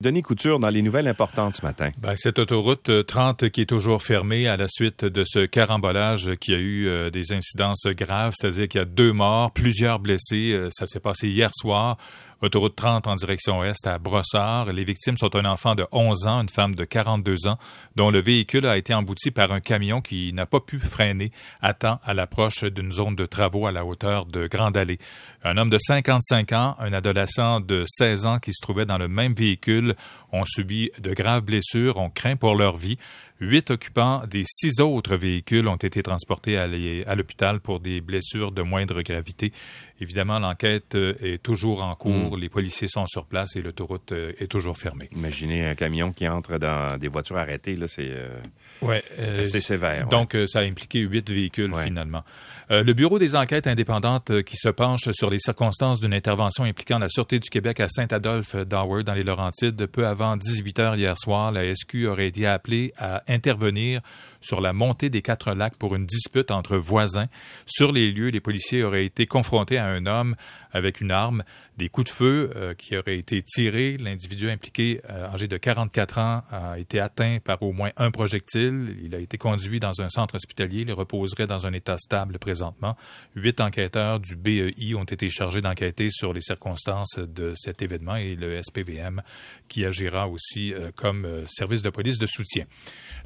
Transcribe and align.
Denis 0.00 0.22
Couture 0.22 0.60
dans 0.60 0.70
les 0.70 0.80
nouvelles 0.80 1.08
importantes 1.08 1.56
ce 1.56 1.62
matin. 1.62 1.90
Ben, 1.98 2.14
cette 2.14 2.38
autoroute 2.38 3.04
30 3.04 3.42
euh, 3.42 3.48
qui 3.48 3.62
est 3.62 3.66
toujours 3.66 4.00
fermée 4.00 4.46
à 4.46 4.56
la 4.56 4.68
suite 4.68 5.04
de 5.04 5.24
ce 5.26 5.44
carambolage 5.44 6.36
qui 6.36 6.54
a 6.54 6.56
eu 6.56 6.86
euh, 6.86 7.10
des 7.10 7.32
incidences 7.32 7.84
graves, 7.88 8.32
c'est-à-dire 8.38 8.68
qu'il 8.68 8.78
y 8.78 8.82
a 8.82 8.84
deux 8.84 9.12
morts, 9.12 9.50
plusieurs 9.50 9.98
blessés. 9.98 10.52
Euh, 10.52 10.68
ça 10.70 10.86
s'est 10.86 11.00
passé 11.00 11.26
hier 11.26 11.50
soir. 11.52 11.98
Autoroute 12.40 12.76
30 12.76 13.08
en 13.08 13.16
direction 13.16 13.58
ouest 13.58 13.84
à 13.88 13.98
Brossard. 13.98 14.72
Les 14.72 14.84
victimes 14.84 15.16
sont 15.16 15.34
un 15.34 15.44
enfant 15.44 15.74
de 15.74 15.84
11 15.90 16.28
ans, 16.28 16.40
une 16.40 16.48
femme 16.48 16.72
de 16.76 16.84
42 16.84 17.48
ans, 17.48 17.58
dont 17.96 18.12
le 18.12 18.20
véhicule 18.20 18.64
a 18.66 18.76
été 18.76 18.94
embouti 18.94 19.32
par 19.32 19.50
un 19.50 19.58
camion 19.58 20.00
qui 20.00 20.32
n'a 20.32 20.46
pas 20.46 20.60
pu 20.60 20.78
freiner 20.78 21.32
à 21.60 21.74
temps 21.74 21.98
à 22.04 22.14
l'approche 22.14 22.62
d'une 22.62 22.92
zone 22.92 23.16
de 23.16 23.26
travaux 23.26 23.66
à 23.66 23.72
la 23.72 23.84
hauteur 23.84 24.24
de 24.24 24.46
Grande 24.46 24.76
Allée. 24.76 25.00
Un 25.42 25.56
homme 25.56 25.68
de 25.68 25.78
55 25.78 26.52
ans, 26.52 26.76
un 26.78 26.92
adolescent 26.92 27.58
de 27.58 27.82
16 27.88 28.26
ans 28.26 28.38
qui 28.38 28.52
se 28.52 28.62
trouvait 28.62 28.86
dans 28.86 28.98
le 28.98 29.08
même 29.08 29.34
véhicule 29.34 29.96
ont 30.32 30.44
subi 30.44 30.90
de 30.98 31.14
graves 31.14 31.42
blessures, 31.42 31.96
ont 31.96 32.10
craint 32.10 32.36
pour 32.36 32.54
leur 32.54 32.76
vie. 32.76 32.98
Huit 33.40 33.70
occupants 33.70 34.24
des 34.28 34.42
six 34.44 34.80
autres 34.80 35.14
véhicules 35.14 35.68
ont 35.68 35.76
été 35.76 36.02
transportés 36.02 36.56
à 36.56 37.14
l'hôpital 37.14 37.60
pour 37.60 37.78
des 37.78 38.00
blessures 38.00 38.50
de 38.50 38.62
moindre 38.62 39.00
gravité. 39.02 39.52
Évidemment, 40.00 40.38
l'enquête 40.38 40.94
euh, 40.94 41.14
est 41.20 41.42
toujours 41.42 41.82
en 41.82 41.94
cours. 41.96 42.36
Mm. 42.36 42.40
Les 42.40 42.48
policiers 42.48 42.86
sont 42.86 43.06
sur 43.06 43.26
place 43.26 43.56
et 43.56 43.62
l'autoroute 43.62 44.12
euh, 44.12 44.32
est 44.38 44.46
toujours 44.46 44.78
fermée. 44.78 45.08
Imaginez 45.12 45.66
un 45.66 45.74
camion 45.74 46.12
qui 46.12 46.28
entre 46.28 46.58
dans 46.58 46.96
des 46.98 47.08
voitures 47.08 47.36
arrêtées, 47.36 47.74
là, 47.74 47.88
c'est 47.88 48.10
euh, 48.10 49.40
assez 49.40 49.60
sévère. 49.60 50.06
Donc, 50.06 50.36
ça 50.46 50.60
a 50.60 50.62
impliqué 50.62 51.00
huit 51.00 51.28
véhicules 51.28 51.74
finalement. 51.76 52.22
le 52.70 52.92
Bureau 52.92 53.18
des 53.18 53.34
enquêtes 53.34 53.66
indépendantes 53.66 54.42
qui 54.42 54.56
se 54.56 54.68
penche 54.68 55.10
sur 55.12 55.30
les 55.30 55.38
circonstances 55.38 56.00
d'une 56.00 56.14
intervention 56.14 56.64
impliquant 56.64 56.98
la 56.98 57.08
Sûreté 57.08 57.38
du 57.40 57.50
Québec 57.50 57.80
à 57.80 57.88
Saint-Adolphe 57.88 58.54
d'Howard 58.54 59.04
dans 59.04 59.14
les 59.14 59.24
Laurentides, 59.24 59.86
peu 59.86 60.06
avant 60.20 60.36
18 60.36 60.78
heures 60.80 60.96
hier 60.96 61.16
soir, 61.16 61.52
la 61.52 61.72
SQ 61.72 62.06
aurait 62.08 62.26
été 62.26 62.44
appelée 62.44 62.92
à 62.98 63.22
intervenir 63.28 64.00
sur 64.48 64.62
la 64.62 64.72
montée 64.72 65.10
des 65.10 65.20
quatre 65.20 65.52
lacs 65.52 65.76
pour 65.76 65.94
une 65.94 66.06
dispute 66.06 66.50
entre 66.50 66.78
voisins. 66.78 67.26
Sur 67.66 67.92
les 67.92 68.10
lieux, 68.10 68.30
les 68.30 68.40
policiers 68.40 68.82
auraient 68.82 69.04
été 69.04 69.26
confrontés 69.26 69.76
à 69.76 69.86
un 69.86 70.06
homme 70.06 70.36
avec 70.72 71.00
une 71.00 71.10
arme, 71.10 71.44
des 71.76 71.88
coups 71.88 72.10
de 72.10 72.14
feu 72.14 72.50
euh, 72.56 72.74
qui 72.74 72.96
auraient 72.96 73.18
été 73.18 73.42
tirés. 73.42 73.96
L'individu 73.98 74.50
impliqué, 74.50 75.00
euh, 75.08 75.28
âgé 75.28 75.46
de 75.46 75.56
44 75.56 76.18
ans, 76.18 76.42
a 76.50 76.78
été 76.78 76.98
atteint 76.98 77.38
par 77.42 77.62
au 77.62 77.72
moins 77.72 77.90
un 77.96 78.10
projectile. 78.10 78.96
Il 79.02 79.14
a 79.14 79.18
été 79.18 79.38
conduit 79.38 79.80
dans 79.80 80.00
un 80.00 80.08
centre 80.08 80.34
hospitalier. 80.34 80.82
Il 80.82 80.92
reposerait 80.92 81.46
dans 81.46 81.66
un 81.66 81.72
état 81.72 81.96
stable 81.98 82.38
présentement. 82.38 82.96
Huit 83.36 83.60
enquêteurs 83.60 84.18
du 84.18 84.34
BEI 84.34 84.94
ont 84.96 85.04
été 85.04 85.30
chargés 85.30 85.60
d'enquêter 85.60 86.10
sur 86.10 86.32
les 86.32 86.40
circonstances 86.40 87.18
de 87.18 87.52
cet 87.54 87.80
événement 87.80 88.16
et 88.16 88.34
le 88.34 88.60
SPVM 88.60 89.22
qui 89.68 89.84
agira 89.84 90.28
aussi 90.28 90.74
euh, 90.74 90.90
comme 90.96 91.26
service 91.46 91.82
de 91.82 91.90
police 91.90 92.18
de 92.18 92.26
soutien. 92.26 92.64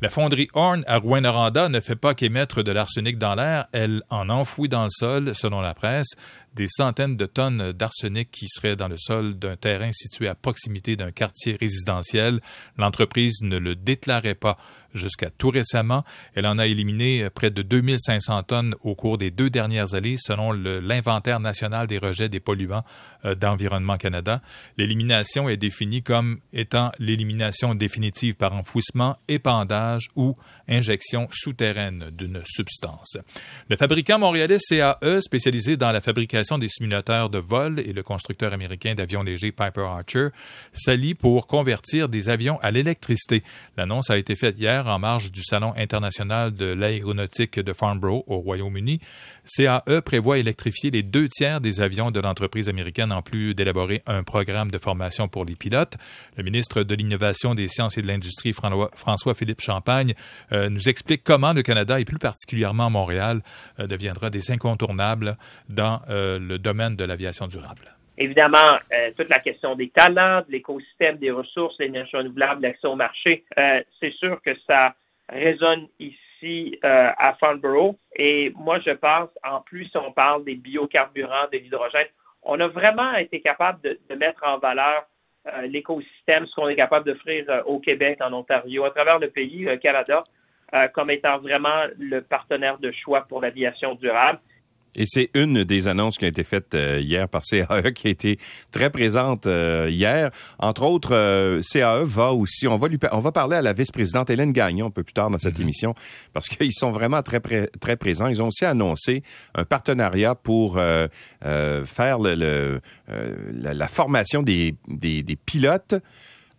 La 0.00 0.10
fonderie 0.10 0.48
Horn 0.52 0.84
à 0.86 0.98
Rouen-Noranda 1.12 1.68
ne 1.68 1.80
fait 1.80 1.94
pas 1.94 2.14
qu'émettre 2.14 2.62
de 2.62 2.72
l'arsenic 2.72 3.18
dans 3.18 3.34
l'air, 3.34 3.66
elle 3.72 4.02
en 4.08 4.30
enfouit 4.30 4.70
dans 4.70 4.84
le 4.84 4.88
sol, 4.88 5.34
selon 5.34 5.60
la 5.60 5.74
presse, 5.74 6.12
des 6.54 6.68
centaines 6.68 7.16
de 7.16 7.26
tonnes 7.26 7.72
d'arsenic 7.72 8.30
qui 8.30 8.46
seraient 8.48 8.76
dans 8.76 8.88
le 8.88 8.96
sol 8.96 9.38
d'un 9.38 9.56
terrain 9.56 9.90
situé 9.92 10.28
à 10.28 10.34
proximité 10.34 10.96
d'un 10.96 11.10
quartier 11.10 11.56
résidentiel. 11.58 12.40
L'entreprise 12.76 13.42
ne 13.42 13.58
le 13.58 13.74
déclarait 13.74 14.34
pas 14.34 14.58
jusqu'à 14.94 15.30
tout 15.30 15.50
récemment. 15.50 16.04
Elle 16.34 16.46
en 16.46 16.58
a 16.58 16.66
éliminé 16.66 17.28
près 17.30 17.50
de 17.50 17.62
2500 17.62 18.42
tonnes 18.44 18.74
au 18.82 18.94
cours 18.94 19.18
des 19.18 19.30
deux 19.30 19.50
dernières 19.50 19.94
années, 19.94 20.16
selon 20.18 20.52
l'inventaire 20.52 21.40
national 21.40 21.86
des 21.86 21.98
rejets 21.98 22.28
des 22.28 22.40
polluants 22.40 22.84
euh, 23.24 23.34
d'Environnement 23.34 23.96
Canada. 23.96 24.42
L'élimination 24.76 25.48
est 25.48 25.56
définie 25.56 26.02
comme 26.02 26.40
étant 26.52 26.92
l'élimination 26.98 27.74
définitive 27.74 28.34
par 28.34 28.54
enfouissement, 28.54 29.16
épandage 29.28 30.10
ou 30.16 30.36
injection 30.68 31.28
souterraine 31.30 32.10
d'une 32.12 32.42
substance. 32.44 33.16
Le 33.68 33.76
fabricant 33.76 34.18
montréalais 34.18 34.58
CAE, 34.58 35.20
spécialisé 35.20 35.76
dans 35.76 35.92
la 35.92 36.00
fabrication 36.00 36.41
des 36.42 36.68
simulateurs 36.68 37.30
de 37.30 37.38
vol, 37.38 37.80
et 37.80 37.92
le 37.92 38.02
constructeur 38.02 38.52
américain 38.52 38.94
d'avions 38.94 39.22
légers 39.22 39.52
Piper 39.52 39.82
Archer 39.82 40.28
s'allie 40.72 41.14
pour 41.14 41.46
convertir 41.46 42.08
des 42.08 42.28
avions 42.28 42.58
à 42.60 42.70
l'électricité. 42.70 43.42
L'annonce 43.76 44.10
a 44.10 44.18
été 44.18 44.34
faite 44.34 44.58
hier 44.58 44.86
en 44.86 44.98
marge 44.98 45.30
du 45.30 45.42
Salon 45.42 45.72
international 45.76 46.54
de 46.54 46.66
l'aéronautique 46.66 47.60
de 47.60 47.72
Farnborough 47.72 48.24
au 48.26 48.38
Royaume-Uni. 48.38 49.00
CAE 49.44 50.02
prévoit 50.04 50.38
électrifier 50.38 50.90
les 50.90 51.02
deux 51.02 51.28
tiers 51.28 51.60
des 51.60 51.80
avions 51.80 52.10
de 52.10 52.20
l'entreprise 52.20 52.68
américaine 52.68 53.12
en 53.12 53.22
plus 53.22 53.54
d'élaborer 53.54 54.02
un 54.06 54.22
programme 54.22 54.70
de 54.70 54.78
formation 54.78 55.28
pour 55.28 55.44
les 55.44 55.56
pilotes. 55.56 55.96
Le 56.36 56.42
ministre 56.42 56.82
de 56.82 56.94
l'Innovation, 56.94 57.54
des 57.54 57.68
Sciences 57.68 57.98
et 57.98 58.02
de 58.02 58.06
l'Industrie, 58.06 58.52
François-Philippe 58.52 59.60
Champagne, 59.60 60.14
euh, 60.52 60.68
nous 60.68 60.88
explique 60.88 61.22
comment 61.24 61.52
le 61.52 61.62
Canada 61.62 62.00
et 62.00 62.04
plus 62.04 62.18
particulièrement 62.18 62.90
Montréal 62.90 63.42
euh, 63.78 63.86
deviendra 63.86 64.30
des 64.30 64.50
incontournables 64.50 65.36
dans 65.68 66.00
euh, 66.08 66.31
le 66.38 66.58
domaine 66.58 66.96
de 66.96 67.04
l'aviation 67.04 67.46
durable. 67.46 67.94
Évidemment, 68.18 68.78
toute 69.16 69.30
la 69.30 69.38
question 69.38 69.74
des 69.74 69.88
talents, 69.88 70.42
de 70.46 70.52
l'écosystème, 70.52 71.16
des 71.16 71.30
ressources, 71.30 71.78
l'énergie 71.78 72.14
renouvelable, 72.14 72.62
l'accès 72.62 72.86
au 72.86 72.94
marché, 72.94 73.44
c'est 74.00 74.12
sûr 74.12 74.40
que 74.42 74.50
ça 74.66 74.94
résonne 75.30 75.88
ici 75.98 76.78
à 76.82 77.34
Farnborough. 77.40 77.96
Et 78.16 78.52
moi, 78.54 78.80
je 78.80 78.90
pense, 78.90 79.30
en 79.42 79.62
plus, 79.62 79.90
on 79.94 80.12
parle 80.12 80.44
des 80.44 80.56
biocarburants, 80.56 81.48
de 81.52 81.58
l'hydrogène, 81.58 82.06
on 82.42 82.60
a 82.60 82.68
vraiment 82.68 83.14
été 83.14 83.40
capable 83.40 83.80
de, 83.82 84.14
mettre 84.14 84.44
en 84.44 84.58
valeur 84.58 85.06
l'écosystème, 85.64 86.46
ce 86.46 86.54
qu'on 86.54 86.68
est 86.68 86.76
capable 86.76 87.06
d'offrir 87.06 87.46
au 87.64 87.80
Québec, 87.80 88.18
en 88.20 88.32
Ontario, 88.34 88.84
à 88.84 88.90
travers 88.90 89.18
le 89.18 89.30
pays, 89.30 89.60
le 89.64 89.78
Canada. 89.78 90.20
Euh, 90.74 90.88
comme 90.88 91.10
étant 91.10 91.36
vraiment 91.36 91.84
le 91.98 92.22
partenaire 92.22 92.78
de 92.78 92.90
choix 92.92 93.26
pour 93.28 93.42
l'aviation 93.42 93.94
durable. 93.94 94.38
Et 94.96 95.04
c'est 95.06 95.30
une 95.34 95.64
des 95.64 95.88
annonces 95.88 96.18
qui 96.18 96.26
a 96.26 96.28
été 96.28 96.44
faite 96.44 96.74
euh, 96.74 97.00
hier 97.00 97.28
par 97.28 97.42
CAE 97.42 97.92
qui 97.94 98.08
a 98.08 98.10
été 98.10 98.38
très 98.70 98.90
présente 98.90 99.46
euh, 99.46 99.88
hier. 99.90 100.30
Entre 100.58 100.82
autres, 100.82 101.60
CAE 101.62 102.04
va 102.04 102.32
aussi, 102.32 102.66
on 102.66 102.76
va 102.76 102.88
lui, 102.88 102.98
on 103.12 103.18
va 103.18 103.32
parler 103.32 103.56
à 103.56 103.62
la 103.62 103.72
vice-présidente 103.72 104.30
Hélène 104.30 104.52
Gagnon 104.52 104.86
un 104.86 104.90
peu 104.90 105.02
plus 105.02 105.14
tard 105.14 105.30
dans 105.30 105.38
cette 105.38 105.58
mm-hmm. 105.58 105.62
émission 105.62 105.94
parce 106.32 106.48
qu'ils 106.48 106.72
sont 106.74 106.90
vraiment 106.90 107.22
très 107.22 107.40
très 107.40 107.96
présents. 107.96 108.26
Ils 108.26 108.42
ont 108.42 108.48
aussi 108.48 108.64
annoncé 108.64 109.22
un 109.54 109.64
partenariat 109.64 110.34
pour 110.34 110.76
faire 110.76 112.18
le, 112.18 112.80
la, 113.52 113.88
formation 113.88 114.42
des, 114.42 114.74
des, 114.88 115.22
des 115.22 115.36
pilotes 115.36 115.94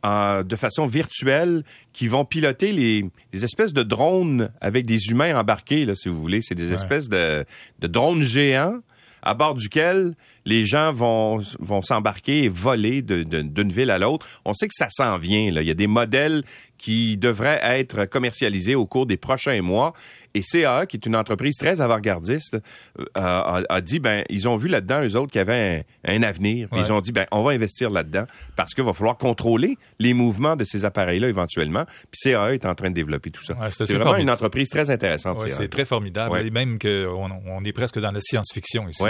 de 0.03 0.55
façon 0.55 0.85
virtuelle 0.85 1.63
qui 1.93 2.07
vont 2.07 2.25
piloter 2.25 2.71
les, 2.71 3.09
espèces 3.31 3.73
de 3.73 3.83
drones 3.83 4.49
avec 4.59 4.85
des 4.85 5.09
humains 5.09 5.39
embarqués, 5.39 5.85
là, 5.85 5.95
si 5.95 6.09
vous 6.09 6.19
voulez. 6.21 6.41
C'est 6.41 6.55
des 6.55 6.73
espèces 6.73 7.09
de, 7.09 7.45
de 7.79 7.87
drones 7.87 8.23
géants 8.23 8.79
à 9.21 9.33
bord 9.33 9.55
duquel 9.55 10.15
les 10.45 10.65
gens 10.65 10.91
vont, 10.91 11.41
vont 11.59 11.81
s'embarquer 11.81 12.43
et 12.43 12.47
voler 12.47 13.01
d'une 13.01 13.71
ville 13.71 13.91
à 13.91 13.97
l'autre. 13.97 14.27
On 14.45 14.53
sait 14.53 14.67
que 14.67 14.75
ça 14.75 14.87
s'en 14.89 15.17
vient. 15.17 15.51
Là. 15.51 15.61
Il 15.61 15.67
y 15.67 15.71
a 15.71 15.75
des 15.75 15.87
modèles 15.87 16.43
qui 16.83 17.15
devraient 17.15 17.61
être 17.63 18.03
commercialisés 18.05 18.75
au 18.75 18.85
cours 18.85 19.05
des 19.05 19.15
prochains 19.15 19.61
mois. 19.61 19.93
Et 20.35 20.41
CAA, 20.41 20.85
qui 20.85 20.97
est 20.97 21.05
une 21.05 21.15
entreprise 21.15 21.55
très 21.57 21.79
avant-gardiste, 21.79 22.57
euh, 23.17 23.63
a, 23.69 23.81
dit, 23.81 23.99
ben, 23.99 24.25
ils 24.29 24.49
ont 24.49 24.57
vu 24.57 24.67
là-dedans, 24.67 25.01
eux 25.03 25.15
autres, 25.15 25.31
qu'il 25.31 25.39
y 25.39 25.41
avait 25.41 25.85
un, 26.05 26.23
avenir. 26.23 26.67
Ils 26.75 26.91
ont 26.91 26.99
dit, 26.99 27.11
ben, 27.11 27.25
on 27.31 27.43
va 27.43 27.51
investir 27.51 27.89
là-dedans 27.89 28.25
parce 28.55 28.73
qu'il 28.73 28.83
va 28.83 28.91
falloir 28.91 29.17
contrôler 29.17 29.77
les 29.99 30.13
mouvements 30.13 30.55
de 30.55 30.65
ces 30.65 30.83
appareils-là 30.83 31.29
éventuellement. 31.29 31.85
Puis 32.11 32.31
CAA 32.31 32.55
est 32.55 32.65
en 32.65 32.75
train 32.75 32.89
de 32.89 32.95
développer 32.95 33.29
tout 33.29 33.43
ça. 33.43 33.55
c'est 33.71 33.93
vraiment 33.93 34.17
une 34.17 34.31
entreprise 34.31 34.69
très 34.69 34.89
intéressante. 34.89 35.45
c'est 35.49 35.69
très 35.69 35.85
formidable. 35.85 36.37
Et 36.39 36.49
même 36.49 36.79
qu'on 36.79 37.29
on 37.47 37.63
est 37.63 37.73
presque 37.73 37.99
dans 37.99 38.11
la 38.11 38.19
science-fiction 38.19 38.89
ici. 38.89 39.03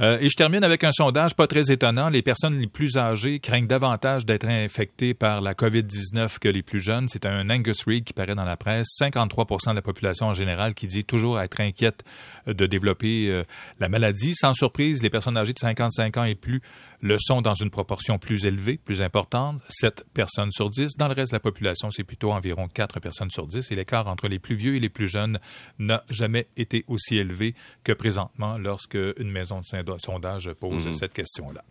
Euh, 0.00 0.18
et 0.20 0.28
je 0.28 0.34
termine 0.34 0.55
avec 0.62 0.84
un 0.84 0.92
sondage 0.92 1.34
pas 1.34 1.46
très 1.46 1.70
étonnant. 1.72 2.08
Les 2.08 2.22
personnes 2.22 2.58
les 2.58 2.66
plus 2.66 2.96
âgées 2.96 3.40
craignent 3.40 3.66
davantage 3.66 4.24
d'être 4.24 4.46
infectées 4.46 5.14
par 5.14 5.40
la 5.40 5.54
COVID-19 5.54 6.38
que 6.38 6.48
les 6.48 6.62
plus 6.62 6.80
jeunes. 6.80 7.08
C'est 7.08 7.26
un 7.26 7.50
Angus 7.50 7.84
Reid 7.84 8.04
qui 8.04 8.12
paraît 8.12 8.34
dans 8.34 8.44
la 8.44 8.56
presse. 8.56 8.86
53% 9.00 9.70
de 9.70 9.74
la 9.74 9.82
population 9.82 10.26
en 10.26 10.34
général 10.34 10.74
qui 10.74 10.86
dit 10.86 11.04
toujours 11.04 11.40
être 11.40 11.60
inquiète 11.60 12.04
de 12.46 12.66
développer 12.66 13.28
euh, 13.28 13.44
la 13.80 13.88
maladie. 13.88 14.34
Sans 14.34 14.54
surprise, 14.54 15.02
les 15.02 15.10
personnes 15.10 15.36
âgées 15.36 15.52
de 15.52 15.58
55 15.58 16.16
ans 16.16 16.24
et 16.24 16.34
plus 16.34 16.60
le 17.00 17.18
sont 17.18 17.42
dans 17.42 17.54
une 17.54 17.70
proportion 17.70 18.18
plus 18.18 18.46
élevée, 18.46 18.78
plus 18.78 19.02
importante, 19.02 19.60
7 19.68 20.06
personnes 20.14 20.50
sur 20.52 20.70
10. 20.70 20.96
Dans 20.96 21.08
le 21.08 21.14
reste 21.14 21.32
de 21.32 21.36
la 21.36 21.40
population, 21.40 21.90
c'est 21.90 22.04
plutôt 22.04 22.32
environ 22.32 22.68
4 22.68 23.00
personnes 23.00 23.30
sur 23.30 23.46
10. 23.46 23.70
Et 23.70 23.74
l'écart 23.74 24.06
entre 24.06 24.28
les 24.28 24.38
plus 24.38 24.54
vieux 24.54 24.76
et 24.76 24.80
les 24.80 24.88
plus 24.88 25.08
jeunes 25.08 25.38
n'a 25.78 26.04
jamais 26.08 26.48
été 26.56 26.84
aussi 26.88 27.16
élevé 27.16 27.54
que 27.84 27.92
présentement 27.92 28.58
lorsque 28.58 28.98
une 29.18 29.30
maison 29.30 29.60
de 29.60 29.98
sondage 29.98 30.45
pose 30.54 30.86
mm-hmm. 30.86 30.94
cette 30.94 31.12
question-là. 31.12 31.62